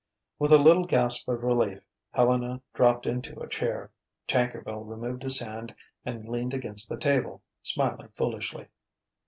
[0.39, 3.91] With a little gasp of relief, Helena dropped into a chair.
[4.27, 8.65] Tankerville removed his hand and leaned against the table, smiling foolishly.